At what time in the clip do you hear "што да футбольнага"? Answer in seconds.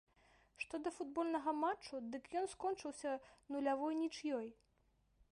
0.61-1.51